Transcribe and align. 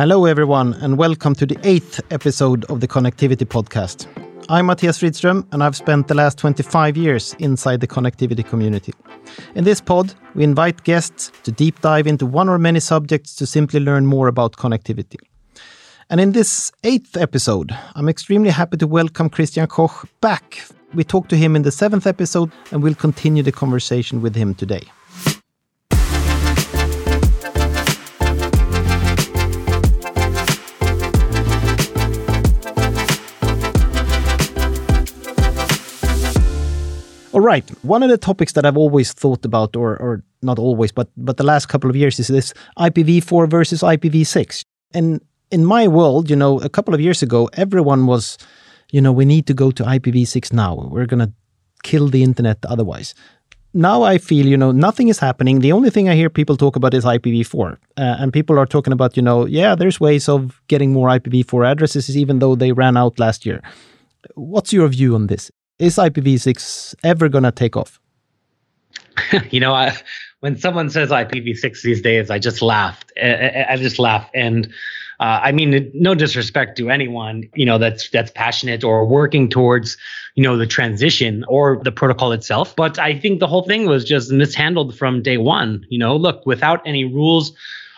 Hello, 0.00 0.24
everyone, 0.24 0.72
and 0.80 0.96
welcome 0.96 1.34
to 1.34 1.44
the 1.44 1.58
eighth 1.62 2.00
episode 2.10 2.64
of 2.70 2.80
the 2.80 2.88
Connectivity 2.88 3.44
Podcast. 3.44 4.06
I'm 4.48 4.68
Mattias 4.68 4.98
Fridström, 4.98 5.46
and 5.52 5.62
I've 5.62 5.76
spent 5.76 6.08
the 6.08 6.14
last 6.14 6.38
25 6.38 6.96
years 6.96 7.36
inside 7.38 7.80
the 7.80 7.86
connectivity 7.86 8.42
community. 8.42 8.94
In 9.54 9.64
this 9.64 9.82
pod, 9.82 10.14
we 10.34 10.42
invite 10.42 10.84
guests 10.84 11.30
to 11.42 11.52
deep 11.52 11.82
dive 11.82 12.06
into 12.06 12.24
one 12.24 12.48
or 12.48 12.56
many 12.56 12.80
subjects 12.80 13.36
to 13.36 13.44
simply 13.44 13.78
learn 13.78 14.06
more 14.06 14.28
about 14.28 14.56
connectivity. 14.56 15.18
And 16.08 16.18
in 16.18 16.32
this 16.32 16.72
eighth 16.82 17.18
episode, 17.18 17.70
I'm 17.94 18.08
extremely 18.08 18.48
happy 18.48 18.78
to 18.78 18.86
welcome 18.86 19.28
Christian 19.28 19.66
Koch 19.66 20.08
back. 20.22 20.62
We 20.94 21.04
talked 21.04 21.28
to 21.28 21.36
him 21.36 21.54
in 21.56 21.60
the 21.60 21.72
seventh 21.72 22.06
episode, 22.06 22.50
and 22.72 22.82
we'll 22.82 22.94
continue 22.94 23.42
the 23.42 23.52
conversation 23.52 24.22
with 24.22 24.34
him 24.34 24.54
today. 24.54 24.84
All 37.40 37.46
right. 37.46 37.66
One 37.82 38.02
of 38.02 38.10
the 38.10 38.18
topics 38.18 38.52
that 38.52 38.66
I've 38.66 38.76
always 38.76 39.14
thought 39.14 39.46
about, 39.46 39.74
or, 39.74 39.96
or 39.96 40.22
not 40.42 40.58
always, 40.58 40.92
but 40.92 41.08
but 41.16 41.38
the 41.38 41.42
last 41.42 41.70
couple 41.70 41.88
of 41.88 41.96
years, 41.96 42.20
is 42.20 42.28
this 42.28 42.52
IPv4 42.76 43.48
versus 43.48 43.80
IPv6. 43.80 44.62
And 44.92 45.22
in 45.50 45.64
my 45.64 45.88
world, 45.88 46.28
you 46.28 46.36
know, 46.36 46.60
a 46.60 46.68
couple 46.68 46.92
of 46.92 47.00
years 47.00 47.22
ago, 47.22 47.48
everyone 47.54 48.06
was, 48.06 48.36
you 48.92 49.00
know, 49.00 49.10
we 49.10 49.24
need 49.24 49.46
to 49.46 49.54
go 49.54 49.70
to 49.70 49.82
IPv6 49.82 50.52
now. 50.52 50.90
We're 50.92 51.06
gonna 51.06 51.32
kill 51.82 52.08
the 52.08 52.22
internet 52.22 52.58
otherwise. 52.66 53.14
Now 53.72 54.02
I 54.02 54.18
feel, 54.18 54.44
you 54.44 54.58
know, 54.58 54.72
nothing 54.72 55.08
is 55.08 55.18
happening. 55.18 55.60
The 55.60 55.72
only 55.72 55.88
thing 55.88 56.10
I 56.10 56.16
hear 56.16 56.28
people 56.28 56.58
talk 56.58 56.76
about 56.76 56.92
is 56.92 57.06
IPv4, 57.06 57.72
uh, 57.72 57.76
and 58.20 58.34
people 58.34 58.58
are 58.58 58.66
talking 58.66 58.92
about, 58.92 59.16
you 59.16 59.22
know, 59.22 59.46
yeah, 59.46 59.74
there's 59.74 59.98
ways 59.98 60.28
of 60.28 60.60
getting 60.68 60.92
more 60.92 61.08
IPv4 61.08 61.70
addresses, 61.72 62.14
even 62.18 62.40
though 62.40 62.54
they 62.54 62.72
ran 62.72 62.98
out 62.98 63.18
last 63.18 63.46
year. 63.46 63.62
What's 64.34 64.74
your 64.74 64.88
view 64.88 65.14
on 65.14 65.28
this? 65.28 65.50
Is 65.80 65.96
IPv6 65.96 66.94
ever 67.02 67.28
going 67.28 67.44
to 67.44 67.52
take 67.52 67.76
off? 67.76 68.00
you 69.50 69.60
know, 69.60 69.72
I, 69.72 69.96
when 70.40 70.56
someone 70.56 70.90
says 70.90 71.10
IPv6 71.10 71.82
these 71.82 72.02
days, 72.02 72.30
I 72.30 72.38
just 72.38 72.62
laughed. 72.62 73.12
I, 73.20 73.66
I 73.70 73.76
just 73.76 73.98
laugh. 73.98 74.28
And 74.34 74.66
uh, 75.20 75.40
I 75.42 75.52
mean, 75.52 75.90
no 75.92 76.14
disrespect 76.14 76.78
to 76.78 76.88
anyone, 76.88 77.48
you 77.54 77.66
know, 77.66 77.76
that's 77.76 78.08
that's 78.08 78.30
passionate 78.30 78.82
or 78.82 79.04
working 79.04 79.50
towards, 79.50 79.98
you 80.34 80.42
know, 80.42 80.56
the 80.56 80.66
transition 80.66 81.44
or 81.46 81.78
the 81.84 81.92
protocol 81.92 82.32
itself. 82.32 82.74
But 82.74 82.98
I 82.98 83.18
think 83.18 83.40
the 83.40 83.46
whole 83.46 83.64
thing 83.64 83.86
was 83.86 84.04
just 84.04 84.30
mishandled 84.30 84.96
from 84.96 85.22
day 85.22 85.36
one. 85.36 85.84
You 85.90 85.98
know, 85.98 86.16
look, 86.16 86.46
without 86.46 86.80
any 86.86 87.04
rules 87.04 87.52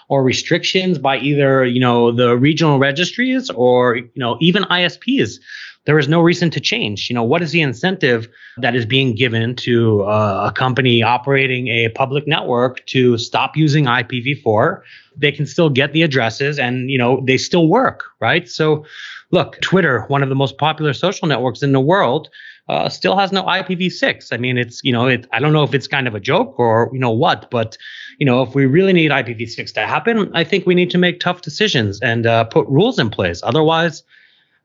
or 0.08 0.22
restrictions 0.22 0.98
by 0.98 1.18
either, 1.18 1.64
you 1.64 1.80
know, 1.80 2.12
the 2.12 2.36
regional 2.36 2.78
registries 2.78 3.50
or, 3.50 3.96
you 3.96 4.10
know, 4.16 4.36
even 4.40 4.64
ISPs 4.64 5.38
there 5.84 5.98
is 5.98 6.08
no 6.08 6.20
reason 6.20 6.50
to 6.50 6.60
change. 6.60 7.10
You 7.10 7.14
know, 7.14 7.24
what 7.24 7.42
is 7.42 7.50
the 7.50 7.60
incentive 7.60 8.28
that 8.58 8.76
is 8.76 8.86
being 8.86 9.14
given 9.14 9.56
to 9.56 10.02
uh, 10.04 10.48
a 10.50 10.52
company 10.52 11.02
operating 11.02 11.68
a 11.68 11.88
public 11.90 12.26
network 12.26 12.84
to 12.86 13.18
stop 13.18 13.56
using 13.56 13.86
IPv4? 13.86 14.82
They 15.16 15.32
can 15.32 15.46
still 15.46 15.68
get 15.68 15.92
the 15.92 16.02
addresses 16.02 16.58
and, 16.58 16.88
you 16.88 16.98
know, 16.98 17.22
they 17.26 17.36
still 17.36 17.66
work, 17.66 18.04
right? 18.20 18.48
So, 18.48 18.84
look, 19.32 19.60
Twitter, 19.60 20.04
one 20.06 20.22
of 20.22 20.28
the 20.28 20.34
most 20.34 20.56
popular 20.56 20.92
social 20.92 21.26
networks 21.26 21.62
in 21.62 21.72
the 21.72 21.80
world, 21.80 22.28
uh, 22.68 22.88
still 22.88 23.16
has 23.16 23.32
no 23.32 23.42
IPv6. 23.42 24.32
I 24.32 24.36
mean, 24.36 24.56
it's 24.56 24.82
you 24.84 24.92
know, 24.92 25.06
it. 25.06 25.26
I 25.32 25.40
don't 25.40 25.52
know 25.52 25.64
if 25.64 25.74
it's 25.74 25.86
kind 25.86 26.06
of 26.06 26.14
a 26.14 26.20
joke 26.20 26.58
or 26.58 26.90
you 26.92 26.98
know 26.98 27.10
what, 27.10 27.50
but 27.50 27.76
you 28.18 28.26
know, 28.26 28.42
if 28.42 28.54
we 28.54 28.66
really 28.66 28.92
need 28.92 29.10
IPv6 29.10 29.72
to 29.74 29.86
happen, 29.86 30.30
I 30.34 30.44
think 30.44 30.66
we 30.66 30.74
need 30.74 30.90
to 30.90 30.98
make 30.98 31.20
tough 31.20 31.42
decisions 31.42 32.00
and 32.00 32.26
uh, 32.26 32.44
put 32.44 32.66
rules 32.68 32.98
in 32.98 33.10
place. 33.10 33.40
Otherwise, 33.42 34.04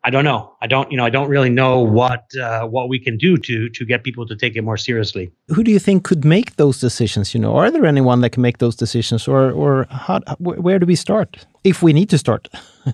I 0.03 0.09
don't 0.09 0.23
know. 0.23 0.53
I 0.61 0.67
don't, 0.67 0.89
you 0.91 0.97
know, 0.97 1.05
I 1.05 1.09
don't 1.09 1.27
really 1.27 1.49
know 1.49 1.79
what 1.79 2.25
uh, 2.41 2.65
what 2.65 2.87
we 2.87 2.99
can 2.99 3.17
do 3.17 3.35
to 3.37 3.69
to 3.69 3.85
get 3.85 4.03
people 4.03 4.25
to 4.27 4.35
take 4.35 4.55
it 4.55 4.61
more 4.61 4.77
seriously. 4.77 5.31
Who 5.49 5.63
do 5.63 5.71
you 5.71 5.79
think 5.79 6.03
could 6.03 6.23
make 6.23 6.55
those 6.55 6.79
decisions? 6.79 7.33
You 7.33 7.41
know, 7.41 7.55
are 7.55 7.71
there 7.71 7.85
anyone 7.85 8.21
that 8.21 8.29
can 8.29 8.41
make 8.41 8.59
those 8.59 8.75
decisions, 8.75 9.27
or 9.27 9.51
or 9.51 9.87
how, 9.89 10.19
where 10.39 10.79
do 10.79 10.85
we 10.85 10.95
start 10.95 11.45
if 11.63 11.81
we 11.81 11.93
need 11.93 12.09
to 12.11 12.17
start? 12.17 12.47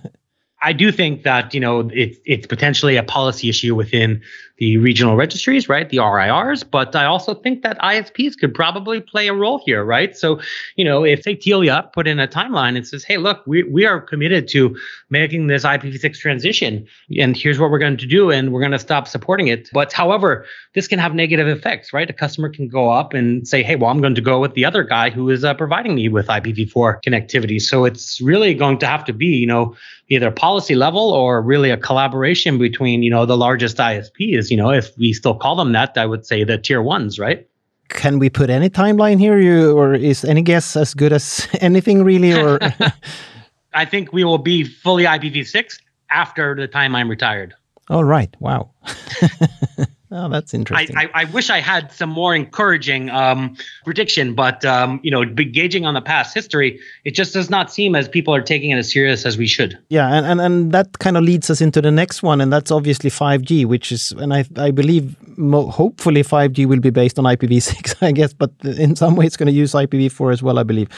I 0.64 0.72
do 0.72 0.90
think 0.90 1.24
that 1.24 1.52
you 1.52 1.60
know 1.60 1.90
it's 1.92 2.18
it's 2.24 2.46
potentially 2.46 2.96
a 2.96 3.02
policy 3.02 3.48
issue 3.50 3.74
within 3.74 4.22
the 4.58 4.78
regional 4.78 5.16
registries, 5.16 5.68
right? 5.68 5.88
The 5.88 5.98
RIRs. 5.98 6.62
But 6.62 6.94
I 6.94 7.06
also 7.06 7.34
think 7.34 7.62
that 7.62 7.78
ISPs 7.78 8.38
could 8.38 8.54
probably 8.54 9.00
play 9.00 9.26
a 9.26 9.34
role 9.34 9.60
here, 9.64 9.84
right? 9.84 10.16
So, 10.16 10.40
you 10.76 10.84
know, 10.84 11.04
if 11.04 11.22
say 11.22 11.34
Telia 11.34 11.92
put 11.92 12.06
in 12.06 12.20
a 12.20 12.28
timeline 12.28 12.76
and 12.76 12.86
says, 12.86 13.02
hey, 13.02 13.16
look, 13.16 13.44
we, 13.46 13.64
we 13.64 13.84
are 13.84 14.00
committed 14.00 14.46
to 14.48 14.76
making 15.10 15.48
this 15.48 15.64
IPv6 15.64 16.18
transition, 16.18 16.86
and 17.18 17.36
here's 17.36 17.58
what 17.58 17.70
we're 17.70 17.78
going 17.78 17.96
to 17.96 18.06
do, 18.06 18.30
and 18.30 18.52
we're 18.52 18.60
going 18.60 18.72
to 18.72 18.78
stop 18.78 19.08
supporting 19.08 19.48
it. 19.48 19.70
But 19.72 19.92
however, 19.92 20.46
this 20.74 20.86
can 20.86 20.98
have 20.98 21.14
negative 21.14 21.48
effects, 21.48 21.92
right? 21.92 22.08
A 22.08 22.12
customer 22.12 22.48
can 22.48 22.68
go 22.68 22.90
up 22.90 23.12
and 23.12 23.48
say, 23.48 23.62
hey, 23.62 23.74
well, 23.74 23.90
I'm 23.90 24.00
going 24.00 24.14
to 24.14 24.20
go 24.20 24.38
with 24.38 24.54
the 24.54 24.64
other 24.64 24.84
guy 24.84 25.10
who 25.10 25.30
is 25.30 25.44
uh, 25.44 25.54
providing 25.54 25.94
me 25.94 26.08
with 26.08 26.26
IPv4 26.28 27.02
connectivity. 27.02 27.60
So 27.60 27.84
it's 27.84 28.20
really 28.20 28.54
going 28.54 28.78
to 28.78 28.86
have 28.86 29.04
to 29.06 29.12
be, 29.12 29.26
you 29.26 29.46
know, 29.46 29.74
either 30.10 30.30
policy 30.30 30.74
level 30.74 31.10
or 31.10 31.40
really 31.40 31.70
a 31.70 31.76
collaboration 31.76 32.58
between, 32.58 33.02
you 33.02 33.10
know, 33.10 33.24
the 33.24 33.36
largest 33.36 33.78
ISPs 33.78 34.43
is, 34.44 34.50
you 34.50 34.56
know, 34.56 34.70
if 34.70 34.96
we 34.98 35.12
still 35.12 35.34
call 35.34 35.56
them 35.56 35.72
that, 35.72 35.96
I 35.96 36.06
would 36.06 36.26
say 36.26 36.44
the 36.44 36.58
tier 36.58 36.82
ones, 36.82 37.18
right? 37.18 37.46
Can 37.88 38.18
we 38.18 38.30
put 38.30 38.50
any 38.50 38.70
timeline 38.70 39.18
here, 39.18 39.38
you, 39.38 39.76
or 39.76 39.94
is 39.94 40.24
any 40.24 40.42
guess 40.42 40.76
as 40.76 40.94
good 40.94 41.12
as 41.12 41.48
anything 41.60 42.04
really? 42.04 42.32
Or 42.32 42.58
I 43.74 43.84
think 43.84 44.12
we 44.12 44.24
will 44.24 44.38
be 44.38 44.64
fully 44.64 45.04
IPv6 45.04 45.78
after 46.10 46.54
the 46.54 46.68
time 46.68 46.94
I'm 46.94 47.08
retired. 47.08 47.54
All 47.90 48.04
right. 48.04 48.34
Wow. 48.40 48.70
Oh, 50.16 50.28
that's 50.28 50.54
interesting. 50.54 50.96
I, 50.96 51.06
I, 51.06 51.22
I, 51.22 51.24
wish 51.24 51.50
I 51.50 51.58
had 51.58 51.90
some 51.90 52.08
more 52.08 52.36
encouraging 52.36 53.10
um, 53.10 53.56
prediction, 53.84 54.32
but 54.36 54.64
um, 54.64 55.00
you 55.02 55.10
know, 55.10 55.24
gauging 55.24 55.86
on 55.86 55.94
the 55.94 56.00
past 56.00 56.32
history, 56.32 56.78
it 57.04 57.16
just 57.16 57.34
does 57.34 57.50
not 57.50 57.72
seem 57.72 57.96
as 57.96 58.08
people 58.08 58.32
are 58.32 58.40
taking 58.40 58.70
it 58.70 58.76
as 58.76 58.92
serious 58.92 59.26
as 59.26 59.36
we 59.36 59.48
should. 59.48 59.76
Yeah, 59.88 60.14
and, 60.14 60.24
and, 60.24 60.40
and 60.40 60.70
that 60.70 61.00
kind 61.00 61.16
of 61.16 61.24
leads 61.24 61.50
us 61.50 61.60
into 61.60 61.82
the 61.82 61.90
next 61.90 62.22
one, 62.22 62.40
and 62.40 62.52
that's 62.52 62.70
obviously 62.70 63.10
5G, 63.10 63.66
which 63.66 63.90
is, 63.90 64.12
and 64.12 64.32
I 64.32 64.44
I 64.56 64.70
believe 64.70 65.16
mo- 65.36 65.68
hopefully 65.68 66.22
5G 66.22 66.66
will 66.66 66.78
be 66.78 66.90
based 66.90 67.18
on 67.18 67.24
IPv6, 67.24 67.96
I 68.00 68.12
guess, 68.12 68.32
but 68.32 68.52
in 68.62 68.94
some 68.94 69.16
way 69.16 69.26
it's 69.26 69.36
going 69.36 69.48
to 69.48 69.52
use 69.52 69.72
IPv4 69.72 70.32
as 70.32 70.44
well, 70.44 70.60
I 70.60 70.62
believe. 70.62 70.88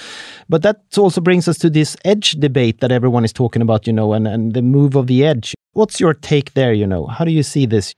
But 0.50 0.62
that 0.62 0.82
also 0.98 1.22
brings 1.22 1.48
us 1.48 1.56
to 1.58 1.70
this 1.70 1.96
edge 2.04 2.32
debate 2.32 2.80
that 2.80 2.92
everyone 2.92 3.24
is 3.24 3.32
talking 3.32 3.62
about, 3.62 3.86
you 3.86 3.94
know, 3.94 4.12
and, 4.12 4.28
and 4.28 4.52
the 4.52 4.60
move 4.60 4.94
of 4.94 5.06
the 5.06 5.24
edge. 5.24 5.54
What's 5.72 6.00
your 6.00 6.12
take 6.12 6.52
there? 6.52 6.74
You 6.74 6.86
know, 6.86 7.06
how 7.06 7.24
do 7.24 7.30
you 7.30 7.42
see 7.42 7.64
this? 7.64 7.94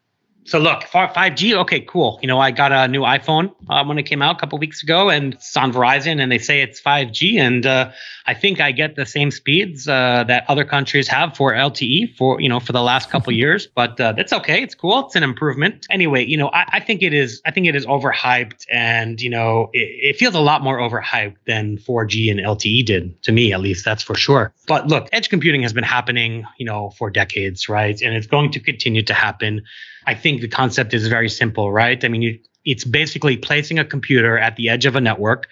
So 0.48 0.58
look, 0.58 0.84
5G, 0.84 1.54
okay, 1.58 1.80
cool. 1.80 2.18
You 2.22 2.26
know, 2.26 2.40
I 2.40 2.52
got 2.52 2.72
a 2.72 2.88
new 2.88 3.02
iPhone 3.02 3.54
uh, 3.68 3.84
when 3.84 3.98
it 3.98 4.04
came 4.04 4.22
out 4.22 4.36
a 4.36 4.40
couple 4.40 4.58
weeks 4.58 4.82
ago, 4.82 5.10
and 5.10 5.34
it's 5.34 5.54
on 5.58 5.74
Verizon, 5.74 6.22
and 6.22 6.32
they 6.32 6.38
say 6.38 6.62
it's 6.62 6.80
5G, 6.80 7.38
and 7.38 7.66
uh, 7.66 7.90
I 8.24 8.32
think 8.32 8.58
I 8.58 8.72
get 8.72 8.96
the 8.96 9.04
same 9.04 9.30
speeds 9.30 9.86
uh, 9.86 10.24
that 10.26 10.46
other 10.48 10.64
countries 10.64 11.06
have 11.08 11.36
for 11.36 11.52
LTE 11.52 12.16
for 12.16 12.40
you 12.40 12.48
know 12.48 12.60
for 12.60 12.72
the 12.72 12.80
last 12.80 13.10
couple 13.10 13.30
years. 13.44 13.66
But 13.66 14.00
uh, 14.00 14.12
that's 14.12 14.32
okay. 14.32 14.62
It's 14.62 14.74
cool. 14.74 15.04
It's 15.04 15.16
an 15.16 15.22
improvement. 15.22 15.86
Anyway, 15.90 16.24
you 16.24 16.38
know, 16.38 16.48
I, 16.48 16.64
I 16.72 16.80
think 16.80 17.02
it 17.02 17.12
is. 17.12 17.42
I 17.44 17.50
think 17.50 17.66
it 17.66 17.76
is 17.76 17.84
overhyped, 17.84 18.64
and 18.72 19.20
you 19.20 19.28
know, 19.28 19.68
it, 19.74 20.14
it 20.14 20.16
feels 20.16 20.34
a 20.34 20.40
lot 20.40 20.62
more 20.62 20.78
overhyped 20.78 21.36
than 21.44 21.76
4G 21.76 22.30
and 22.30 22.40
LTE 22.40 22.86
did 22.86 23.22
to 23.24 23.32
me, 23.32 23.52
at 23.52 23.60
least. 23.60 23.84
That's 23.84 24.02
for 24.02 24.14
sure. 24.14 24.54
But 24.66 24.86
look, 24.86 25.10
edge 25.12 25.28
computing 25.28 25.60
has 25.62 25.74
been 25.74 25.84
happening, 25.84 26.46
you 26.56 26.64
know, 26.64 26.88
for 26.96 27.10
decades, 27.10 27.68
right? 27.68 28.00
And 28.00 28.14
it's 28.14 28.26
going 28.26 28.50
to 28.52 28.60
continue 28.60 29.02
to 29.02 29.12
happen. 29.12 29.62
I 30.08 30.14
think 30.14 30.40
the 30.40 30.48
concept 30.48 30.94
is 30.94 31.06
very 31.06 31.28
simple, 31.28 31.70
right? 31.70 32.02
I 32.02 32.08
mean, 32.08 32.22
you, 32.22 32.38
it's 32.64 32.82
basically 32.82 33.36
placing 33.36 33.78
a 33.78 33.84
computer 33.84 34.38
at 34.38 34.56
the 34.56 34.70
edge 34.70 34.86
of 34.86 34.96
a 34.96 35.02
network 35.02 35.48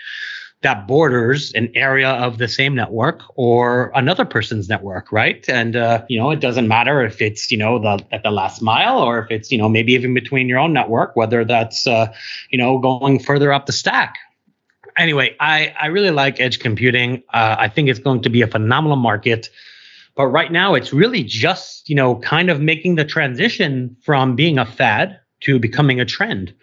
that 0.62 0.88
borders 0.88 1.52
an 1.52 1.70
area 1.74 2.08
of 2.08 2.38
the 2.38 2.48
same 2.48 2.74
network 2.74 3.20
or 3.34 3.92
another 3.94 4.24
person's 4.24 4.66
network, 4.66 5.12
right? 5.12 5.46
And 5.46 5.76
uh, 5.76 6.06
you 6.08 6.18
know, 6.18 6.30
it 6.30 6.40
doesn't 6.40 6.68
matter 6.68 7.04
if 7.04 7.20
it's 7.20 7.50
you 7.50 7.58
know 7.58 7.78
the 7.78 8.02
at 8.10 8.22
the 8.22 8.30
last 8.30 8.62
mile 8.62 8.98
or 8.98 9.18
if 9.18 9.30
it's 9.30 9.52
you 9.52 9.58
know 9.58 9.68
maybe 9.68 9.92
even 9.92 10.14
between 10.14 10.48
your 10.48 10.58
own 10.58 10.72
network, 10.72 11.14
whether 11.16 11.44
that's 11.44 11.86
uh, 11.86 12.10
you 12.50 12.56
know 12.56 12.78
going 12.78 13.18
further 13.18 13.52
up 13.52 13.66
the 13.66 13.72
stack. 13.72 14.16
Anyway, 14.96 15.36
I 15.38 15.74
I 15.78 15.88
really 15.88 16.12
like 16.12 16.40
edge 16.40 16.60
computing. 16.60 17.22
Uh, 17.34 17.56
I 17.58 17.68
think 17.68 17.90
it's 17.90 18.00
going 18.00 18.22
to 18.22 18.30
be 18.30 18.40
a 18.40 18.46
phenomenal 18.46 18.96
market. 18.96 19.50
But 20.16 20.28
right 20.28 20.50
now, 20.50 20.74
it's 20.74 20.92
really 20.92 21.22
just, 21.22 21.88
you 21.88 21.94
know, 21.94 22.16
kind 22.16 22.50
of 22.50 22.60
making 22.60 22.94
the 22.94 23.04
transition 23.04 23.94
from 24.02 24.34
being 24.34 24.58
a 24.58 24.64
fad 24.64 25.20
to 25.42 25.58
becoming 25.58 26.00
a 26.00 26.06
trend, 26.06 26.54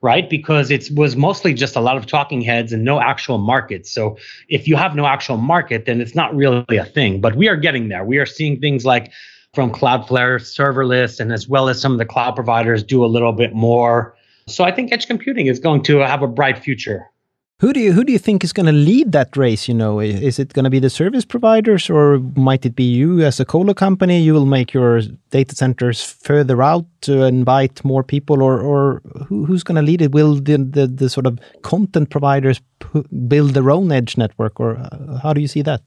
right? 0.00 0.28
Because 0.28 0.70
it 0.70 0.88
was 0.94 1.14
mostly 1.14 1.52
just 1.52 1.76
a 1.76 1.80
lot 1.80 1.98
of 1.98 2.06
talking 2.06 2.40
heads 2.40 2.72
and 2.72 2.84
no 2.84 3.00
actual 3.00 3.36
market. 3.36 3.86
So 3.86 4.16
if 4.48 4.66
you 4.66 4.76
have 4.76 4.96
no 4.96 5.04
actual 5.04 5.36
market, 5.36 5.84
then 5.84 6.00
it's 6.00 6.14
not 6.14 6.34
really 6.34 6.76
a 6.78 6.86
thing. 6.86 7.20
But 7.20 7.36
we 7.36 7.48
are 7.48 7.56
getting 7.56 7.88
there. 7.88 8.02
We 8.02 8.16
are 8.16 8.26
seeing 8.26 8.58
things 8.60 8.86
like 8.86 9.12
from 9.52 9.70
Cloudflare 9.70 10.40
serverless 10.40 11.20
and 11.20 11.30
as 11.32 11.46
well 11.46 11.68
as 11.68 11.78
some 11.78 11.92
of 11.92 11.98
the 11.98 12.06
cloud 12.06 12.34
providers 12.34 12.82
do 12.82 13.04
a 13.04 13.06
little 13.06 13.32
bit 13.32 13.54
more. 13.54 14.16
So 14.48 14.64
I 14.64 14.72
think 14.72 14.90
edge 14.90 15.06
computing 15.06 15.46
is 15.46 15.58
going 15.58 15.82
to 15.82 15.98
have 15.98 16.22
a 16.22 16.26
bright 16.26 16.58
future. 16.58 17.11
Who 17.62 17.72
do 17.72 17.78
you 17.78 17.92
who 17.92 18.02
do 18.02 18.12
you 18.12 18.18
think 18.18 18.42
is 18.42 18.52
going 18.52 18.66
to 18.66 18.72
lead 18.72 19.12
that 19.12 19.36
race? 19.36 19.68
You 19.68 19.74
know, 19.74 20.00
is 20.00 20.40
it 20.40 20.52
going 20.52 20.64
to 20.64 20.70
be 20.70 20.80
the 20.80 20.90
service 20.90 21.24
providers, 21.24 21.88
or 21.88 22.18
might 22.34 22.66
it 22.66 22.74
be 22.74 22.82
you 22.82 23.20
as 23.20 23.38
a 23.38 23.44
colo 23.44 23.72
company? 23.72 24.20
You 24.20 24.34
will 24.34 24.46
make 24.46 24.74
your 24.74 25.02
data 25.30 25.54
centers 25.54 26.02
further 26.02 26.60
out 26.60 26.86
to 27.02 27.22
invite 27.22 27.84
more 27.84 28.02
people, 28.02 28.42
or 28.42 28.60
or 28.60 29.00
who, 29.28 29.44
who's 29.44 29.62
going 29.62 29.76
to 29.76 29.82
lead 29.82 30.02
it? 30.02 30.10
Will 30.10 30.34
the, 30.34 30.56
the, 30.56 30.88
the 30.88 31.08
sort 31.08 31.24
of 31.24 31.38
content 31.62 32.10
providers 32.10 32.60
build 33.28 33.50
their 33.50 33.70
own 33.70 33.92
edge 33.92 34.16
network, 34.16 34.58
or 34.58 34.78
uh, 34.78 35.20
how 35.22 35.32
do 35.32 35.40
you 35.40 35.46
see 35.46 35.62
that? 35.62 35.82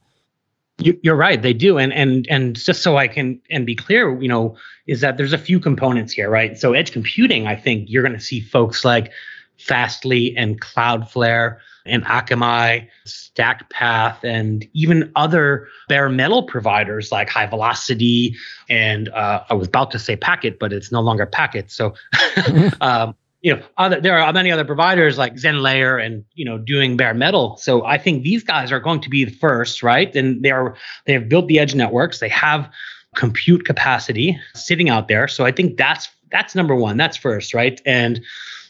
You're 0.77 1.17
right, 1.17 1.41
they 1.41 1.53
do, 1.53 1.77
and 1.77 1.91
and 1.91 2.25
and 2.29 2.55
just 2.55 2.83
so 2.83 2.95
I 2.95 3.09
can 3.09 3.41
and 3.49 3.65
be 3.65 3.75
clear, 3.75 4.17
you 4.21 4.29
know, 4.29 4.55
is 4.87 5.01
that 5.01 5.17
there's 5.17 5.33
a 5.33 5.37
few 5.37 5.59
components 5.59 6.13
here, 6.13 6.29
right? 6.29 6.57
So 6.57 6.71
edge 6.71 6.93
computing, 6.93 7.47
I 7.47 7.57
think 7.57 7.89
you're 7.89 8.03
going 8.03 8.15
to 8.15 8.25
see 8.25 8.39
folks 8.39 8.85
like 8.85 9.11
Fastly 9.57 10.35
and 10.37 10.61
Cloudflare 10.61 11.57
and 11.85 12.03
Akamai, 12.03 12.87
StackPath, 13.05 14.23
and 14.23 14.67
even 14.73 15.11
other 15.15 15.67
bare 15.87 16.09
metal 16.09 16.43
providers 16.43 17.11
like 17.11 17.29
High 17.29 17.45
Velocity. 17.45 18.35
And 18.69 19.09
uh, 19.09 19.43
I 19.49 19.53
was 19.53 19.67
about 19.67 19.91
to 19.91 19.99
say 19.99 20.15
Packet, 20.15 20.59
but 20.59 20.73
it's 20.73 20.91
no 20.91 21.01
longer 21.01 21.25
Packet. 21.25 21.71
So, 21.71 21.93
um, 22.81 23.15
you 23.41 23.55
know, 23.55 23.61
other, 23.77 24.01
there 24.01 24.17
are 24.17 24.33
many 24.33 24.51
other 24.51 24.65
providers 24.65 25.19
like 25.19 25.35
ZenLayer 25.35 26.03
and 26.03 26.25
you 26.33 26.43
know 26.43 26.57
doing 26.57 26.97
bare 26.97 27.13
metal. 27.13 27.57
So 27.57 27.85
I 27.85 27.99
think 27.99 28.23
these 28.23 28.43
guys 28.43 28.71
are 28.71 28.79
going 28.79 29.01
to 29.01 29.09
be 29.09 29.23
the 29.23 29.31
first, 29.31 29.83
right? 29.83 30.13
And 30.15 30.41
they 30.41 30.49
are 30.49 30.75
they 31.05 31.13
have 31.13 31.29
built 31.29 31.47
the 31.47 31.59
edge 31.59 31.75
networks. 31.75 32.19
They 32.19 32.29
have 32.29 32.67
compute 33.15 33.65
capacity 33.65 34.39
sitting 34.55 34.89
out 34.89 35.07
there. 35.07 35.27
So 35.27 35.45
I 35.45 35.51
think 35.51 35.77
that's 35.77 36.09
that's 36.31 36.55
number 36.55 36.73
one. 36.73 36.97
That's 36.97 37.17
first, 37.17 37.53
right? 37.53 37.79
And 37.85 38.19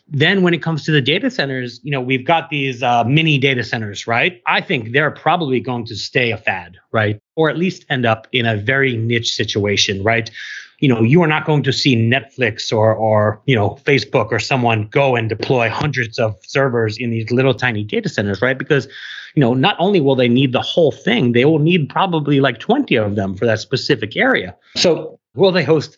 then 0.08 0.44
when 0.44 0.54
it 0.54 0.62
comes 0.62 0.84
to 0.86 0.92
the 0.92 1.02
data 1.02 1.32
centers, 1.32 1.80
you 1.84 1.92
know, 1.92 2.02
we've 2.02 2.26
got 2.26 2.50
these 2.50 2.84
uh, 2.84 3.04
mini 3.06 3.38
data 3.38 3.64
centers, 3.64 4.06
right? 4.06 4.42
I 4.46 4.62
think 4.62 4.92
they're 4.92 5.12
probably 5.12 5.60
going 5.60 5.86
to 5.86 5.96
stay 5.96 6.32
a 6.32 6.38
fad, 6.38 6.78
right? 6.92 7.20
Or 7.36 7.50
at 7.50 7.58
least 7.58 7.86
end 7.90 8.06
up 8.06 8.28
in 8.32 8.46
a 8.46 8.56
very 8.56 8.96
niche 8.98 9.34
situation, 9.34 10.04
right? 10.04 10.30
You 10.80 10.90
know, 10.90 11.02
you 11.02 11.24
are 11.24 11.28
not 11.28 11.46
going 11.46 11.64
to 11.64 11.74
see 11.74 11.96
Netflix 11.96 12.72
or 12.72 12.94
or 12.94 13.42
you 13.46 13.56
know 13.56 13.80
Facebook 13.86 14.32
or 14.32 14.40
someone 14.40 14.88
go 14.88 15.16
and 15.16 15.30
deploy 15.30 15.70
hundreds 15.70 16.20
of 16.20 16.36
servers 16.46 16.98
in 16.98 17.10
these 17.10 17.32
little 17.32 17.54
tiny 17.54 17.84
data 17.84 18.10
centers, 18.10 18.42
right? 18.42 18.58
Because 18.58 18.88
you 19.36 19.42
know, 19.42 19.54
not 19.54 19.76
only 19.80 20.00
will 20.02 20.16
they 20.16 20.30
need 20.30 20.52
the 20.54 20.62
whole 20.62 20.92
thing, 20.92 21.32
they 21.32 21.46
will 21.46 21.60
need 21.60 21.90
probably 21.90 22.40
like 22.40 22.60
20 22.60 22.96
of 22.96 23.16
them 23.16 23.36
for 23.36 23.46
that 23.46 23.60
specific 23.60 24.16
area. 24.16 24.56
So, 24.76 25.20
will 25.34 25.52
they 25.52 25.64
host 25.64 25.98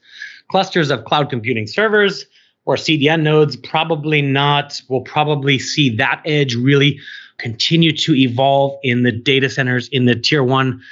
clusters 0.49 0.89
of 0.89 1.05
cloud 1.05 1.29
computing 1.29 1.67
servers? 1.67 2.25
Or 2.67 2.75
CDN 2.75 3.21
nodes, 3.21 3.55
probably 3.55 4.21
not. 4.21 4.81
We'll 4.89 5.01
probably 5.01 5.57
see 5.57 5.95
that 5.95 6.21
edge 6.25 6.53
really 6.53 6.99
continue 7.37 7.95
to 7.95 8.13
evolve 8.13 8.77
in 8.83 9.03
the 9.03 9.11
data 9.11 9.49
centers 9.49 9.87
in 9.87 10.05
the 10.05 10.15
tier 10.15 10.43
one 10.43 10.83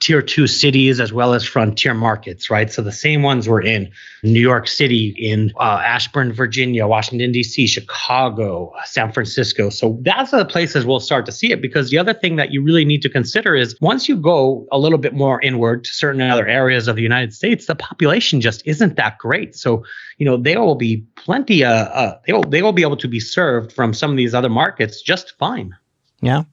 tier 0.00 0.20
two 0.20 0.46
cities 0.46 1.00
as 1.00 1.12
well 1.12 1.34
as 1.34 1.44
frontier 1.44 1.94
markets, 1.94 2.50
right? 2.50 2.70
So 2.70 2.82
the 2.82 2.92
same 2.92 3.22
ones 3.22 3.48
were 3.48 3.60
in 3.60 3.90
New 4.22 4.40
York 4.40 4.68
City, 4.68 5.14
in 5.16 5.52
uh, 5.56 5.80
Ashburn, 5.82 6.32
Virginia, 6.32 6.86
Washington, 6.86 7.32
D.C., 7.32 7.66
Chicago, 7.66 8.72
San 8.84 9.12
Francisco. 9.12 9.70
So 9.70 9.98
that's 10.02 10.30
the 10.30 10.44
places 10.44 10.84
we'll 10.84 11.00
start 11.00 11.26
to 11.26 11.32
see 11.32 11.52
it 11.52 11.62
because 11.62 11.90
the 11.90 11.98
other 11.98 12.12
thing 12.12 12.36
that 12.36 12.50
you 12.50 12.62
really 12.62 12.84
need 12.84 13.02
to 13.02 13.08
consider 13.08 13.54
is 13.54 13.80
once 13.80 14.08
you 14.08 14.16
go 14.16 14.66
a 14.70 14.78
little 14.78 14.98
bit 14.98 15.14
more 15.14 15.40
inward 15.40 15.84
to 15.84 15.90
certain 15.90 16.20
other 16.20 16.46
areas 16.46 16.86
of 16.88 16.96
the 16.96 17.02
United 17.02 17.32
States, 17.32 17.66
the 17.66 17.74
population 17.74 18.40
just 18.40 18.66
isn't 18.66 18.96
that 18.96 19.18
great. 19.18 19.54
So, 19.54 19.84
you 20.18 20.26
know, 20.26 20.36
there 20.36 20.60
will 20.60 20.74
be 20.74 21.06
plenty, 21.16 21.64
uh, 21.64 21.72
uh 21.72 22.18
they 22.26 22.32
will, 22.32 22.42
they 22.42 22.62
will 22.62 22.72
be 22.72 22.82
able 22.82 22.98
to 22.98 23.08
be 23.08 23.20
served 23.20 23.72
from 23.72 23.94
some 23.94 24.10
of 24.10 24.16
these 24.16 24.34
other 24.34 24.50
markets 24.50 25.00
just 25.00 25.38
fine. 25.38 25.74
Yeah 26.20 26.44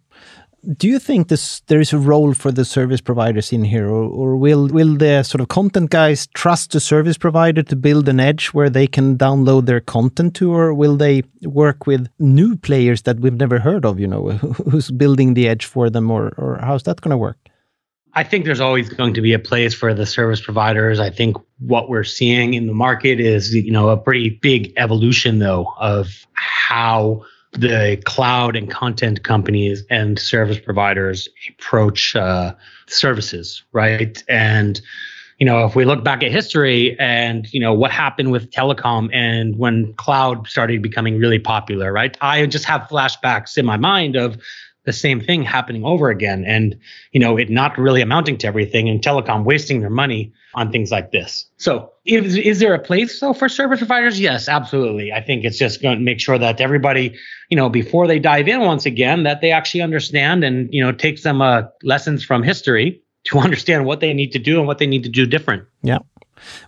do 0.77 0.87
you 0.87 0.99
think 0.99 1.27
this 1.27 1.61
there 1.67 1.79
is 1.79 1.93
a 1.93 1.97
role 1.97 2.33
for 2.33 2.51
the 2.51 2.63
service 2.63 3.01
providers 3.01 3.51
in 3.51 3.63
here, 3.63 3.87
or, 3.87 4.03
or, 4.03 4.37
will 4.37 4.67
will 4.67 4.95
the 4.95 5.23
sort 5.23 5.41
of 5.41 5.47
content 5.47 5.89
guys 5.89 6.27
trust 6.27 6.71
the 6.71 6.79
service 6.79 7.17
provider 7.17 7.63
to 7.63 7.75
build 7.75 8.07
an 8.07 8.19
edge 8.19 8.47
where 8.47 8.69
they 8.69 8.87
can 8.87 9.17
download 9.17 9.65
their 9.65 9.79
content 9.79 10.35
to, 10.35 10.53
or 10.53 10.73
will 10.73 10.97
they 10.97 11.23
work 11.43 11.87
with 11.87 12.07
new 12.19 12.55
players 12.55 13.01
that 13.03 13.19
we've 13.19 13.39
never 13.39 13.59
heard 13.59 13.85
of? 13.85 13.99
You 13.99 14.07
know, 14.07 14.29
who's 14.69 14.91
building 14.91 15.33
the 15.33 15.47
edge 15.47 15.65
for 15.65 15.89
them, 15.89 16.11
or 16.11 16.29
or 16.37 16.59
how's 16.61 16.83
that 16.83 17.01
going 17.01 17.11
to 17.11 17.17
work? 17.17 17.37
I 18.13 18.23
think 18.23 18.45
there's 18.45 18.59
always 18.59 18.89
going 18.89 19.13
to 19.13 19.21
be 19.21 19.33
a 19.33 19.39
place 19.39 19.73
for 19.73 19.93
the 19.93 20.05
service 20.05 20.41
providers. 20.41 20.99
I 20.99 21.09
think 21.09 21.37
what 21.59 21.89
we're 21.89 22.03
seeing 22.03 22.53
in 22.53 22.67
the 22.67 22.73
market 22.73 23.19
is, 23.19 23.55
you 23.55 23.71
know, 23.71 23.89
a 23.89 23.97
pretty 23.97 24.29
big 24.29 24.73
evolution 24.77 25.39
though 25.39 25.73
of 25.77 26.27
how 26.33 27.23
the 27.53 28.01
cloud 28.05 28.55
and 28.55 28.69
content 28.69 29.23
companies 29.23 29.83
and 29.89 30.17
service 30.17 30.59
providers 30.59 31.27
approach 31.49 32.15
uh, 32.15 32.53
services, 32.87 33.63
right? 33.73 34.23
And 34.29 34.81
you 35.37 35.45
know, 35.45 35.65
if 35.65 35.75
we 35.75 35.85
look 35.85 36.03
back 36.03 36.21
at 36.21 36.31
history 36.31 36.95
and 36.99 37.51
you 37.51 37.59
know 37.59 37.73
what 37.73 37.89
happened 37.91 38.31
with 38.31 38.51
telecom 38.51 39.09
and 39.11 39.57
when 39.57 39.93
cloud 39.93 40.47
started 40.47 40.81
becoming 40.83 41.17
really 41.17 41.39
popular, 41.39 41.91
right? 41.91 42.15
I 42.21 42.45
just 42.45 42.65
have 42.65 42.81
flashbacks 42.83 43.57
in 43.57 43.65
my 43.65 43.77
mind 43.77 44.15
of 44.15 44.39
the 44.85 44.93
same 44.93 45.21
thing 45.21 45.43
happening 45.43 45.85
over 45.85 46.09
again 46.09 46.43
and 46.45 46.77
you 47.11 47.19
know 47.19 47.37
it 47.37 47.49
not 47.49 47.77
really 47.77 48.01
amounting 48.01 48.37
to 48.37 48.47
everything 48.47 48.89
and 48.89 49.01
telecom 49.01 49.43
wasting 49.43 49.81
their 49.81 49.89
money 49.89 50.33
on 50.53 50.71
things 50.71 50.91
like 50.91 51.11
this. 51.11 51.45
So 51.57 51.91
is, 52.03 52.35
is 52.35 52.59
there 52.59 52.73
a 52.73 52.79
place 52.79 53.19
though 53.19 53.33
for 53.33 53.47
service 53.47 53.79
providers? 53.79 54.19
Yes 54.19 54.47
absolutely. 54.47 55.11
I 55.13 55.21
think 55.21 55.43
it's 55.45 55.57
just 55.57 55.81
going 55.81 55.97
to 55.97 56.03
make 56.03 56.19
sure 56.19 56.37
that 56.37 56.59
everybody 56.59 57.15
you 57.49 57.57
know 57.57 57.69
before 57.69 58.07
they 58.07 58.19
dive 58.19 58.47
in 58.47 58.61
once 58.61 58.85
again 58.85 59.23
that 59.23 59.41
they 59.41 59.51
actually 59.51 59.81
understand 59.81 60.43
and 60.43 60.73
you 60.73 60.83
know 60.83 60.91
take 60.91 61.17
some 61.17 61.41
uh, 61.41 61.63
lessons 61.83 62.23
from 62.23 62.43
history 62.43 63.01
to 63.25 63.37
understand 63.45 63.85
what 63.85 63.99
they 63.99 64.13
need 64.13 64.31
to 64.31 64.39
do 64.39 64.57
and 64.57 64.67
what 64.67 64.79
they 64.79 64.87
need 64.87 65.03
to 65.03 65.09
do 65.09 65.25
different. 65.25 65.63
Yeah 65.83 65.99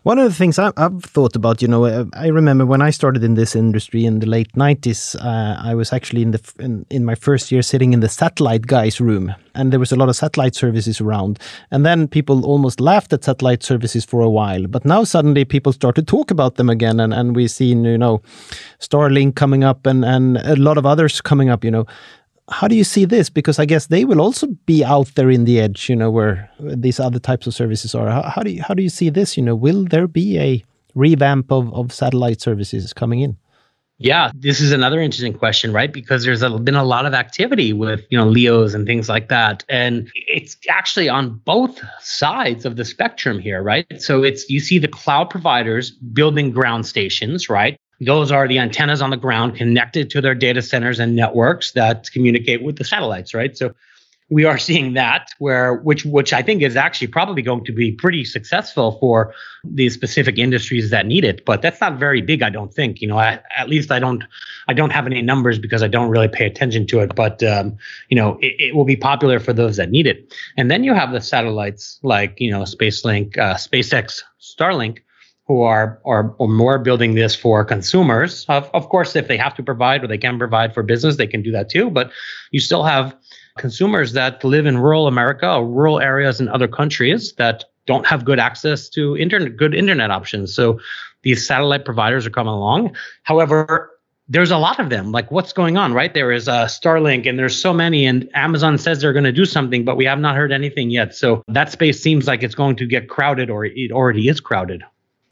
one 0.03 0.19
of 0.19 0.25
the 0.25 0.33
things 0.33 0.59
I've, 0.59 0.73
I've, 0.77 1.03
thought 1.03 1.35
about, 1.35 1.61
you 1.61 1.67
know, 1.67 2.09
I 2.13 2.27
remember 2.27 2.65
when 2.65 2.81
I 2.81 2.89
started 2.89 3.23
in 3.23 3.35
this 3.35 3.55
industry 3.55 4.05
in 4.05 4.19
the 4.19 4.25
late 4.25 4.51
'90s, 4.53 5.15
uh, 5.15 5.61
I 5.61 5.75
was 5.75 5.93
actually 5.93 6.21
in 6.21 6.31
the 6.31 6.53
in, 6.59 6.85
in, 6.89 7.05
my 7.05 7.15
first 7.15 7.51
year 7.51 7.61
sitting 7.61 7.93
in 7.93 7.99
the 7.99 8.09
satellite 8.09 8.67
guys' 8.67 8.99
room, 9.01 9.33
and 9.55 9.71
there 9.71 9.79
was 9.79 9.91
a 9.91 9.95
lot 9.95 10.09
of 10.09 10.15
satellite 10.15 10.55
services 10.55 11.01
around. 11.01 11.39
And 11.71 11.85
then 11.85 12.07
people 12.07 12.45
almost 12.45 12.79
laughed 12.79 13.13
at 13.13 13.23
satellite 13.23 13.63
services 13.63 14.05
for 14.05 14.21
a 14.21 14.29
while, 14.29 14.67
but 14.67 14.85
now 14.85 15.03
suddenly 15.03 15.45
people 15.45 15.73
start 15.73 15.95
to 15.95 16.03
talk 16.03 16.31
about 16.31 16.55
them 16.55 16.69
again, 16.69 16.99
and 16.99 17.13
and 17.13 17.35
we 17.35 17.47
see, 17.47 17.69
you 17.69 17.97
know, 17.97 18.21
Starlink 18.79 19.35
coming 19.35 19.63
up, 19.63 19.85
and 19.85 20.05
and 20.05 20.37
a 20.37 20.55
lot 20.55 20.77
of 20.77 20.85
others 20.85 21.21
coming 21.21 21.49
up, 21.49 21.63
you 21.63 21.71
know 21.71 21.85
how 22.53 22.67
do 22.67 22.75
you 22.75 22.83
see 22.83 23.05
this? 23.05 23.29
Because 23.29 23.59
I 23.59 23.65
guess 23.65 23.87
they 23.87 24.05
will 24.05 24.21
also 24.21 24.47
be 24.65 24.83
out 24.83 25.13
there 25.15 25.29
in 25.29 25.45
the 25.45 25.59
edge, 25.59 25.89
you 25.89 25.95
know, 25.95 26.11
where 26.11 26.49
these 26.59 26.99
other 26.99 27.19
types 27.19 27.47
of 27.47 27.53
services 27.53 27.95
are. 27.95 28.09
How, 28.09 28.21
how 28.23 28.43
do 28.43 28.51
you 28.51 28.61
how 28.61 28.73
do 28.73 28.83
you 28.83 28.89
see 28.89 29.09
this? 29.09 29.35
You 29.37 29.43
know, 29.43 29.55
will 29.55 29.85
there 29.85 30.07
be 30.07 30.39
a 30.39 30.63
revamp 30.95 31.51
of, 31.51 31.73
of 31.73 31.91
satellite 31.91 32.41
services 32.41 32.93
coming 32.93 33.21
in? 33.21 33.37
Yeah, 33.99 34.31
this 34.35 34.59
is 34.59 34.71
another 34.71 34.99
interesting 34.99 35.33
question, 35.33 35.71
right? 35.71 35.91
Because 35.91 36.25
there's 36.25 36.41
a, 36.41 36.49
been 36.57 36.75
a 36.75 36.83
lot 36.83 37.05
of 37.05 37.13
activity 37.13 37.73
with 37.73 38.01
you 38.09 38.17
know 38.17 38.27
Leos 38.27 38.73
and 38.73 38.85
things 38.85 39.07
like 39.07 39.29
that, 39.29 39.63
and 39.69 40.09
it's 40.27 40.57
actually 40.69 41.09
on 41.09 41.37
both 41.45 41.81
sides 42.01 42.65
of 42.65 42.75
the 42.75 42.85
spectrum 42.85 43.39
here, 43.39 43.63
right? 43.63 43.85
So 43.99 44.23
it's 44.23 44.49
you 44.49 44.59
see 44.59 44.79
the 44.79 44.87
cloud 44.87 45.29
providers 45.29 45.91
building 45.91 46.51
ground 46.51 46.85
stations, 46.85 47.49
right? 47.49 47.77
Those 48.05 48.31
are 48.31 48.47
the 48.47 48.59
antennas 48.59 49.01
on 49.01 49.09
the 49.09 49.17
ground 49.17 49.55
connected 49.55 50.09
to 50.11 50.21
their 50.21 50.35
data 50.35 50.61
centers 50.61 50.99
and 50.99 51.15
networks 51.15 51.71
that 51.71 52.09
communicate 52.11 52.63
with 52.63 52.77
the 52.77 52.83
satellites, 52.83 53.33
right? 53.33 53.57
So 53.57 53.73
we 54.29 54.45
are 54.45 54.57
seeing 54.57 54.93
that 54.93 55.29
where 55.37 55.75
which 55.75 56.05
which 56.05 56.33
I 56.33 56.41
think 56.41 56.63
is 56.63 56.75
actually 56.75 57.07
probably 57.07 57.41
going 57.41 57.63
to 57.65 57.71
be 57.71 57.91
pretty 57.91 58.25
successful 58.25 58.97
for 58.99 59.33
these 59.63 59.93
specific 59.93 60.39
industries 60.39 60.89
that 60.89 61.05
need 61.05 61.23
it. 61.23 61.45
But 61.45 61.61
that's 61.61 61.79
not 61.79 61.99
very 61.99 62.21
big, 62.21 62.41
I 62.41 62.49
don't 62.49 62.73
think. 62.73 63.01
You 63.01 63.07
know, 63.09 63.17
I, 63.17 63.39
at 63.55 63.69
least 63.69 63.91
I 63.91 63.99
don't 63.99 64.23
I 64.67 64.73
don't 64.73 64.91
have 64.91 65.05
any 65.05 65.21
numbers 65.21 65.59
because 65.59 65.83
I 65.83 65.87
don't 65.87 66.09
really 66.09 66.27
pay 66.27 66.45
attention 66.45 66.87
to 66.87 66.99
it. 67.01 67.15
But 67.15 67.43
um, 67.43 67.77
you 68.09 68.15
know, 68.15 68.37
it, 68.41 68.55
it, 68.59 68.75
will 68.75 68.85
be 68.85 68.95
popular 68.95 69.39
for 69.39 69.53
those 69.53 69.77
that 69.77 69.91
need 69.91 70.07
it. 70.07 70.33
And 70.57 70.71
then 70.71 70.83
you 70.83 70.93
have 70.93 71.11
the 71.11 71.21
satellites 71.21 71.99
like 72.01 72.39
you 72.39 72.49
know 72.49 72.61
SpaceLink, 72.61 73.37
uh, 73.37 73.55
SpaceX, 73.55 74.23
Starlink 74.41 74.99
who 75.45 75.61
are, 75.61 75.99
are, 76.05 76.33
are 76.39 76.47
more 76.47 76.79
building 76.79 77.15
this 77.15 77.35
for 77.35 77.65
consumers. 77.65 78.45
Of, 78.47 78.69
of 78.73 78.87
course, 78.89 79.15
if 79.15 79.27
they 79.27 79.37
have 79.37 79.53
to 79.55 79.63
provide 79.63 80.03
or 80.03 80.07
they 80.07 80.17
can 80.17 80.37
provide 80.37 80.73
for 80.73 80.83
business, 80.83 81.17
they 81.17 81.27
can 81.27 81.41
do 81.41 81.51
that 81.51 81.69
too. 81.69 81.89
But 81.89 82.11
you 82.51 82.59
still 82.59 82.83
have 82.83 83.15
consumers 83.57 84.13
that 84.13 84.43
live 84.43 84.65
in 84.65 84.77
rural 84.77 85.07
America 85.07 85.53
or 85.53 85.67
rural 85.67 85.99
areas 85.99 86.39
in 86.39 86.47
other 86.47 86.67
countries 86.67 87.33
that 87.33 87.65
don't 87.85 88.07
have 88.07 88.23
good 88.23 88.39
access 88.39 88.87
to 88.89 89.17
internet, 89.17 89.57
good 89.57 89.75
internet 89.75 90.11
options. 90.11 90.55
So 90.55 90.79
these 91.23 91.45
satellite 91.45 91.83
providers 91.83 92.25
are 92.25 92.29
coming 92.29 92.53
along. 92.53 92.95
However, 93.23 93.89
there's 94.29 94.51
a 94.51 94.57
lot 94.57 94.79
of 94.79 94.89
them. 94.89 95.11
Like, 95.11 95.29
what's 95.31 95.51
going 95.51 95.75
on, 95.75 95.93
right? 95.93 96.13
There 96.13 96.31
is 96.31 96.47
a 96.47 96.53
uh, 96.53 96.67
Starlink, 96.67 97.27
and 97.27 97.37
there's 97.37 97.61
so 97.61 97.73
many, 97.73 98.05
and 98.05 98.29
Amazon 98.33 98.77
says 98.77 99.01
they're 99.01 99.11
going 99.11 99.25
to 99.25 99.33
do 99.33 99.45
something, 99.45 99.83
but 99.83 99.97
we 99.97 100.05
have 100.05 100.19
not 100.19 100.37
heard 100.37 100.53
anything 100.53 100.89
yet. 100.89 101.13
So 101.13 101.43
that 101.49 101.71
space 101.71 102.01
seems 102.01 102.25
like 102.25 102.41
it's 102.41 102.55
going 102.55 102.77
to 102.77 102.85
get 102.85 103.09
crowded, 103.09 103.49
or 103.49 103.65
it 103.65 103.91
already 103.91 104.29
is 104.29 104.39
crowded. 104.39 104.81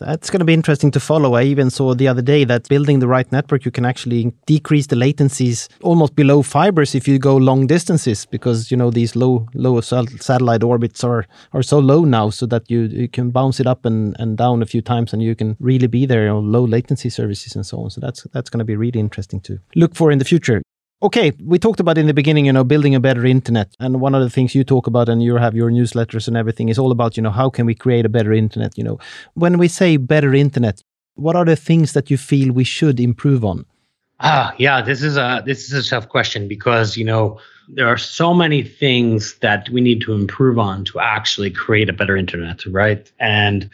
That's 0.02 0.30
going 0.30 0.40
to 0.40 0.46
be 0.46 0.54
interesting 0.54 0.92
to 0.92 1.00
follow. 1.00 1.36
I 1.36 1.44
even 1.44 1.70
saw 1.70 1.94
the 1.94 2.08
other 2.08 2.22
day 2.22 2.44
that 2.46 2.68
building 2.68 3.00
the 3.00 3.08
right 3.08 3.32
network, 3.32 3.66
you 3.66 3.72
can 3.72 3.86
actually 3.86 4.34
decrease 4.48 4.88
the 4.88 4.96
latencies 4.96 5.68
almost 5.82 6.16
below 6.16 6.42
fibers 6.42 6.96
if 6.96 7.08
you 7.08 7.20
go 7.20 7.38
long 7.38 7.68
distances, 7.68 8.26
because 8.26 8.72
you 8.72 8.78
know 8.78 8.90
these 8.90 9.16
low 9.16 9.48
low 9.54 9.80
satellite 9.82 10.64
orbits 10.64 11.04
are 11.04 11.28
are 11.54 11.64
so 11.64 11.80
low 11.80 12.04
now, 12.04 12.30
so 12.30 12.46
that 12.48 12.70
you 12.70 12.82
you 12.84 13.08
can 13.08 13.30
bounce 13.30 13.60
it 13.60 13.68
up 13.68 13.86
and, 13.86 14.16
and 14.20 14.38
down 14.38 14.64
a 14.64 14.66
few 14.66 14.82
times, 14.82 15.14
and 15.14 15.22
you 15.22 15.36
can 15.36 15.56
really 15.60 15.88
be 15.88 16.06
there 16.06 16.30
on 16.30 16.52
low 16.52 16.66
latency 16.66 17.10
services 17.10 17.56
and 17.56 17.66
so 17.66 17.78
on. 17.78 17.90
So 17.90 18.02
that's 18.02 18.24
that's 18.34 18.50
going 18.50 18.60
to 18.60 18.66
be 18.66 18.76
really 18.76 19.00
interesting 19.00 19.40
to 19.42 19.60
look 19.76 19.96
for 19.96 20.12
in 20.12 20.20
the 20.20 20.26
future. 20.26 20.62
Okay, 21.04 21.32
we 21.44 21.58
talked 21.58 21.80
about 21.80 21.98
in 21.98 22.06
the 22.06 22.14
beginning, 22.14 22.46
you 22.46 22.54
know, 22.54 22.64
building 22.64 22.94
a 22.94 23.00
better 23.00 23.26
internet. 23.26 23.76
And 23.80 24.00
one 24.00 24.14
of 24.14 24.22
the 24.22 24.30
things 24.30 24.54
you 24.54 24.64
talk 24.64 24.86
about 24.86 25.10
and 25.10 25.24
you 25.24 25.36
have 25.36 25.56
your 25.56 25.72
newsletters 25.72 26.28
and 26.28 26.38
everything 26.38 26.70
is 26.70 26.78
all 26.78 26.92
about, 26.92 27.18
you 27.18 27.24
know, 27.24 27.32
how 27.32 27.50
can 27.50 27.66
we 27.66 27.74
create 27.74 28.06
a 28.06 28.10
better 28.10 28.32
internet, 28.32 28.78
you 28.78 28.84
know. 28.84 29.00
When 29.34 29.58
we 29.58 29.68
say 29.68 29.98
better 29.98 30.32
internet, 30.32 30.84
what 31.16 31.36
are 31.36 31.46
the 31.46 31.56
things 31.56 31.94
that 31.94 32.12
you 32.12 32.18
feel 32.18 32.54
we 32.54 32.64
should 32.64 33.00
improve 33.00 33.44
on? 33.44 33.66
Ah, 34.20 34.54
yeah, 34.60 34.84
this 34.84 35.02
is 35.02 35.18
a 35.18 35.42
this 35.44 35.72
is 35.72 35.88
a 35.88 35.90
tough 35.90 36.08
question 36.08 36.48
because, 36.48 36.96
you 36.96 37.04
know, 37.04 37.40
there 37.68 37.88
are 37.88 37.98
so 37.98 38.36
many 38.36 38.62
things 38.62 39.36
that 39.40 39.68
we 39.70 39.82
need 39.82 40.02
to 40.02 40.14
improve 40.14 40.60
on 40.60 40.86
to 40.86 41.00
actually 41.00 41.50
create 41.50 41.90
a 41.90 41.94
better 41.94 42.16
internet, 42.16 42.64
right? 42.68 43.12
And 43.20 43.72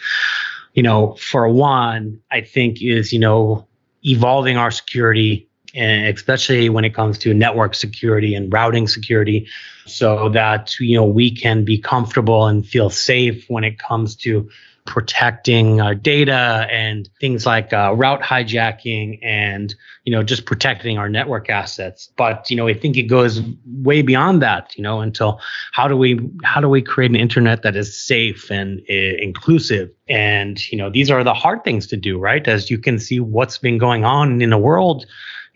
you 0.75 0.83
know, 0.83 1.15
for 1.15 1.49
one, 1.49 2.21
I 2.31 2.39
think 2.39 2.81
is, 2.81 3.11
you 3.11 3.19
know, 3.19 3.67
evolving 4.03 4.55
our 4.55 4.71
security 4.71 5.46
especially 5.77 6.69
when 6.69 6.85
it 6.85 6.93
comes 6.93 7.17
to 7.19 7.33
network 7.33 7.75
security 7.75 8.35
and 8.35 8.51
routing 8.51 8.87
security 8.87 9.47
so 9.85 10.29
that 10.29 10.79
you 10.79 10.95
know 10.95 11.05
we 11.05 11.31
can 11.31 11.63
be 11.63 11.77
comfortable 11.77 12.47
and 12.47 12.67
feel 12.67 12.89
safe 12.89 13.45
when 13.47 13.63
it 13.63 13.79
comes 13.79 14.15
to 14.15 14.49
protecting 14.87 15.81
our 15.81 15.93
data 15.93 16.65
and 16.71 17.09
things 17.19 17.45
like 17.45 17.73
uh, 17.73 17.93
route 17.95 18.21
hijacking 18.21 19.19
and 19.21 19.75
you 20.05 20.11
know 20.11 20.23
just 20.23 20.45
protecting 20.45 20.97
our 20.97 21.09
network 21.09 21.49
assets. 21.49 22.09
But 22.15 22.49
you 22.49 22.55
know 22.55 22.67
i 22.67 22.73
think 22.73 22.97
it 22.97 23.03
goes 23.03 23.41
way 23.67 24.01
beyond 24.01 24.41
that 24.41 24.75
you 24.75 24.83
know 24.83 25.01
until 25.01 25.39
how 25.73 25.87
do 25.87 25.95
we 25.95 26.19
how 26.43 26.61
do 26.61 26.69
we 26.69 26.81
create 26.81 27.11
an 27.11 27.17
internet 27.17 27.61
that 27.63 27.75
is 27.75 27.99
safe 27.99 28.49
and 28.49 28.79
uh, 28.89 28.93
inclusive? 28.93 29.91
And 30.09 30.59
you 30.71 30.77
know 30.77 30.89
these 30.89 31.11
are 31.11 31.23
the 31.23 31.33
hard 31.33 31.63
things 31.63 31.85
to 31.87 31.97
do 31.97 32.17
right? 32.17 32.47
As 32.47 32.71
you 32.71 32.79
can 32.79 32.97
see 32.97 33.19
what's 33.19 33.57
been 33.57 33.77
going 33.77 34.05
on 34.05 34.41
in 34.41 34.49
the 34.49 34.57
world 34.57 35.05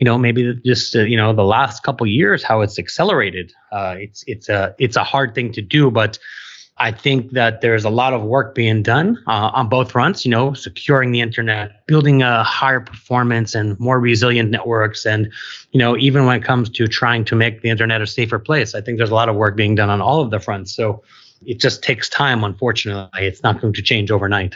you 0.01 0.05
know 0.05 0.17
maybe 0.17 0.59
just 0.65 0.95
uh, 0.95 1.01
you 1.01 1.15
know 1.15 1.31
the 1.31 1.45
last 1.45 1.83
couple 1.83 2.05
years 2.05 2.43
how 2.43 2.59
it's 2.59 2.77
accelerated 2.77 3.53
uh, 3.71 3.95
it's 3.97 4.23
it's 4.27 4.49
a 4.49 4.75
it's 4.79 4.97
a 4.97 5.03
hard 5.03 5.33
thing 5.33 5.53
to 5.53 5.61
do 5.61 5.89
but 5.89 6.19
I 6.77 6.91
think 6.91 7.31
that 7.33 7.61
there's 7.61 7.85
a 7.85 7.91
lot 7.91 8.11
of 8.11 8.23
work 8.23 8.55
being 8.55 8.81
done 8.81 9.23
uh, 9.27 9.51
on 9.53 9.69
both 9.69 9.91
fronts, 9.91 10.25
you 10.25 10.31
know, 10.31 10.53
securing 10.53 11.11
the 11.11 11.21
internet, 11.21 11.85
building 11.85 12.23
a 12.23 12.43
higher 12.43 12.79
performance 12.79 13.53
and 13.53 13.79
more 13.79 13.99
resilient 13.99 14.49
networks. 14.49 15.05
And, 15.05 15.31
you 15.73 15.77
know, 15.77 15.95
even 15.97 16.25
when 16.25 16.41
it 16.41 16.43
comes 16.43 16.71
to 16.71 16.87
trying 16.87 17.23
to 17.25 17.35
make 17.35 17.61
the 17.61 17.69
internet 17.69 18.01
a 18.01 18.07
safer 18.07 18.39
place, 18.39 18.73
I 18.73 18.81
think 18.81 18.97
there's 18.97 19.11
a 19.11 19.13
lot 19.13 19.29
of 19.29 19.35
work 19.35 19.55
being 19.55 19.75
done 19.75 19.91
on 19.91 20.01
all 20.01 20.21
of 20.21 20.31
the 20.31 20.39
fronts. 20.39 20.73
So 20.73 21.03
it 21.45 21.59
just 21.59 21.83
takes 21.83 22.09
time, 22.09 22.43
unfortunately. 22.43 23.27
It's 23.27 23.43
not 23.43 23.61
going 23.61 23.73
to 23.73 23.81
change 23.83 24.09
overnight 24.09 24.55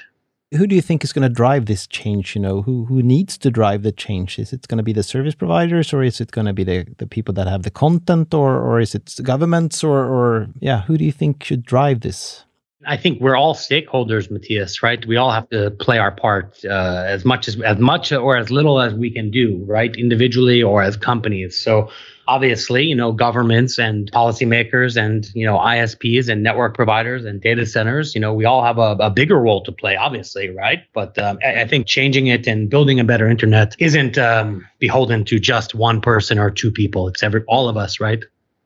who 0.54 0.68
do 0.68 0.76
you 0.76 0.82
think 0.82 1.04
is 1.04 1.14
going 1.14 1.28
to 1.28 1.34
drive 1.34 1.66
this 1.66 1.88
change? 1.88 2.36
You 2.36 2.42
know, 2.42 2.62
who 2.62 2.86
who 2.86 3.02
needs 3.02 3.38
to 3.40 3.52
drive 3.52 3.84
the 3.84 3.92
change? 3.92 4.40
Is 4.40 4.54
it 4.54 4.68
going 4.68 4.78
to 4.78 4.84
be 4.84 4.94
the 4.94 5.04
service 5.04 5.36
providers, 5.36 5.94
or 5.94 6.04
is 6.04 6.22
it 6.22 6.32
going 6.32 6.46
to 6.46 6.54
be 6.54 6.64
the, 6.64 6.86
the 6.98 7.08
people 7.08 7.34
that 7.34 7.48
have 7.48 7.64
the 7.64 7.72
content, 7.72 8.34
or 8.34 8.60
or 8.60 8.80
is 8.80 8.96
it 8.96 9.20
governments, 9.24 9.84
or 9.84 9.98
or 9.98 10.48
yeah, 10.60 10.82
who 10.84 10.98
do 10.98 11.06
you 11.06 11.12
think 11.12 11.44
should 11.44 11.64
drive 11.64 12.02
this? 12.02 12.46
I 12.88 12.98
think 12.98 13.20
we're 13.20 13.36
all 13.36 13.56
stakeholders, 13.56 14.32
Mattias. 14.32 14.84
Right? 14.84 15.04
We 15.06 15.18
all 15.18 15.32
have 15.32 15.50
to 15.50 15.72
play 15.72 15.98
our 15.98 16.12
part 16.12 16.64
uh, 16.66 17.04
as 17.08 17.26
much 17.26 17.48
as 17.48 17.60
as 17.62 17.80
much 17.80 18.12
or 18.12 18.38
as 18.38 18.52
little 18.52 18.80
as 18.80 18.94
we 18.94 19.10
can 19.12 19.32
do, 19.32 19.64
right? 19.68 19.96
Individually 19.96 20.62
or 20.62 20.84
as 20.84 20.96
companies. 20.96 21.58
So 21.58 21.90
obviously, 22.28 22.84
you 22.84 22.96
know, 22.96 23.12
governments 23.12 23.78
and 23.78 24.12
policymakers 24.12 24.98
and, 24.98 25.30
you 25.34 25.46
know, 25.46 25.58
ISPs 25.58 26.30
and 26.30 26.44
network 26.44 26.76
providers 26.76 27.26
and 27.26 27.42
data 27.42 27.66
centers, 27.66 28.16
you 28.16 28.22
know, 28.22 28.34
we 28.34 28.46
all 28.46 28.64
have 28.64 28.78
a, 28.78 28.98
a 29.00 29.10
bigger 29.10 29.40
role 29.40 29.64
to 29.64 29.72
play, 29.72 29.96
obviously, 29.96 30.50
right? 30.50 30.84
But 30.94 31.18
um, 31.18 31.40
I, 31.44 31.62
I, 31.62 31.68
think 31.68 31.88
changing 31.88 32.28
it 32.28 32.48
and 32.48 32.70
building 32.70 33.00
a 33.00 33.04
better 33.04 33.30
internet 33.30 33.76
isn't 33.80 34.18
um, 34.18 34.66
beholden 34.80 35.26
to 35.26 35.40
just 35.40 35.76
one 35.76 36.02
person 36.02 36.40
or 36.40 36.52
two 36.52 36.72
people. 36.72 37.08
It's 37.08 37.24
every 37.24 37.44
all 37.48 37.70
of 37.70 37.78
us, 37.78 38.00
right? 38.00 38.24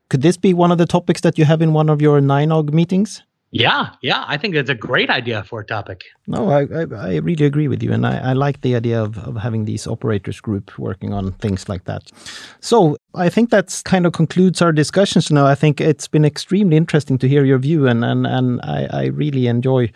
Could 0.10 0.22
this 0.22 0.38
be 0.38 0.54
one 0.54 0.72
of 0.72 0.78
the 0.78 0.88
topics 0.88 1.22
that 1.22 1.38
you 1.38 1.46
have 1.46 1.62
in 1.62 1.74
one 1.74 1.90
of 1.90 2.02
your 2.02 2.20
NYNOG 2.20 2.74
meetings? 2.74 3.22
Yeah, 3.52 3.90
yeah, 4.04 4.26
I 4.28 4.38
think 4.38 4.54
it's 4.54 4.70
a 4.70 4.76
great 4.76 5.10
idea 5.10 5.44
for 5.44 5.62
a 5.62 5.66
topic. 5.66 6.04
No, 6.28 6.52
I, 6.52 6.62
I, 6.66 6.86
I 6.94 7.16
really 7.16 7.46
agree 7.46 7.68
with 7.68 7.82
you, 7.82 7.92
and 7.92 8.06
I, 8.06 8.30
I 8.30 8.34
like 8.34 8.62
the 8.62 8.76
idea 8.76 9.02
of, 9.02 9.18
of 9.18 9.38
having 9.38 9.66
these 9.66 9.88
operators 9.88 10.40
group 10.40 10.78
working 10.78 11.14
on 11.14 11.32
things 11.34 11.68
like 11.68 11.86
that. 11.86 12.12
So 12.60 12.98
I 13.16 13.30
think 13.30 13.50
that's 13.50 13.82
kind 13.82 14.06
of 14.06 14.14
concludes 14.14 14.62
our 14.62 14.72
discussions 14.72 15.32
now. 15.32 15.48
I 15.48 15.56
think 15.56 15.82
it's 15.82 16.08
been 16.08 16.26
extremely 16.26 16.78
interesting 16.78 17.18
to 17.18 17.28
hear 17.28 17.44
your 17.44 17.58
view, 17.58 17.88
and 17.88 18.06
and 18.06 18.28
and 18.28 18.62
I, 18.62 18.88
I 18.92 19.06
really 19.06 19.48
enjoy 19.48 19.92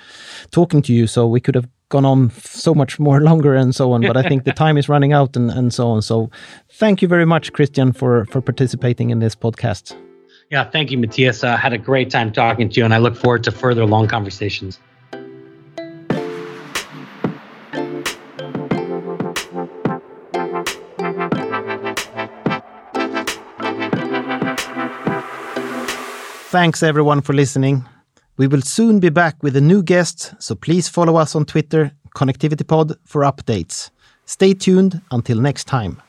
talking 0.50 0.82
to 0.84 0.94
you. 0.94 1.06
So 1.06 1.28
we 1.28 1.40
could 1.40 1.54
have 1.54 1.70
gone 1.90 2.06
on 2.06 2.32
so 2.32 2.74
much 2.74 3.00
more 3.00 3.22
longer 3.30 3.54
and 3.54 3.76
so 3.76 3.92
on, 3.92 4.02
but 4.02 4.18
I 4.18 4.24
think 4.24 4.46
the 4.46 4.54
time 4.64 4.78
is 4.78 4.90
running 4.90 5.14
out 5.14 5.36
and, 5.36 5.52
and 5.52 5.72
so 5.72 5.90
on. 5.90 6.02
So 6.02 6.32
thank 6.72 7.04
you 7.04 7.08
very 7.08 7.26
much, 7.26 7.54
Christian, 7.54 7.94
for 7.94 8.26
for 8.26 8.42
participating 8.42 9.12
in 9.12 9.20
this 9.20 9.36
podcast. 9.36 9.96
Yeah, 10.54 10.70
thank 10.70 10.92
you, 10.92 11.00
Mattias. 11.00 11.44
I 11.44 11.54
uh, 11.54 11.58
had 11.58 11.74
a 11.74 11.80
great 11.80 12.12
time 12.12 12.32
talking 12.32 12.70
to 12.70 12.80
you, 12.80 12.86
and 12.86 12.94
I 12.94 13.00
look 13.00 13.16
forward 13.16 13.44
to 13.46 13.52
further 13.52 13.88
long 13.88 14.08
conversations. 14.08 14.78
Thanks 26.52 26.84
everyone 26.84 27.22
for 27.22 27.34
listening. 27.34 27.86
We 28.38 28.46
will 28.46 28.62
soon 28.62 29.00
be 29.00 29.10
back 29.10 29.42
with 29.42 29.56
a 29.56 29.62
new 29.62 29.82
guest, 29.82 30.36
so 30.38 30.54
please 30.54 30.88
follow 30.88 31.16
us 31.16 31.34
on 31.34 31.46
Twitter, 31.46 31.94
ConnectivityPod, 32.16 32.98
for 33.06 33.24
updates. 33.24 33.90
Stay 34.26 34.54
tuned 34.54 35.02
until 35.10 35.40
next 35.40 35.64
time. 35.64 36.00